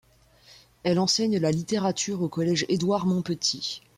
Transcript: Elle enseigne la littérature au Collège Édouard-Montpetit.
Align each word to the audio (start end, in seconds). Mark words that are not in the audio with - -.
Elle 0.81 0.97
enseigne 0.97 1.37
la 1.37 1.51
littérature 1.51 2.23
au 2.23 2.27
Collège 2.27 2.65
Édouard-Montpetit. 2.69 3.83